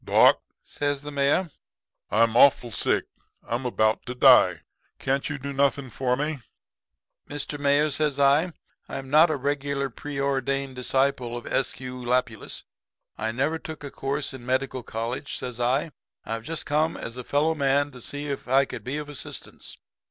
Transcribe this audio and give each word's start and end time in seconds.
"'Doc,' 0.03 0.41
says 0.63 1.03
the 1.03 1.11
Mayor, 1.11 1.51
'I'm 2.09 2.35
awful 2.35 2.71
sick. 2.71 3.05
I'm 3.47 3.67
about 3.67 4.03
to 4.07 4.15
die. 4.15 4.61
Can't 4.97 5.29
you 5.29 5.37
do 5.37 5.53
nothing 5.53 5.91
for 5.91 6.17
me?' 6.17 6.39
"'Mr. 7.29 7.59
Mayor,' 7.59 7.91
says 7.91 8.17
I, 8.17 8.51
'I'm 8.89 9.11
not 9.11 9.29
a 9.29 9.35
regular 9.35 9.91
preordained 9.91 10.75
disciple 10.75 11.37
of 11.37 11.45
S. 11.45 11.73
Q. 11.73 12.03
Lapius. 12.03 12.63
I 13.19 13.31
never 13.31 13.59
took 13.59 13.83
a 13.83 13.91
course 13.91 14.33
in 14.33 14.41
a 14.41 14.45
medical 14.45 14.81
college,' 14.81 15.37
says 15.37 15.59
I. 15.59 15.91
'I've 16.25 16.41
just 16.45 16.65
come 16.65 16.97
as 16.97 17.15
a 17.15 17.23
fellow 17.23 17.53
man 17.53 17.91
to 17.91 18.01
see 18.01 18.25
if 18.25 18.47
I 18.47 18.65
could 18.65 18.83
be 18.83 18.97
of 18.97 19.07
assistance.' 19.07 19.77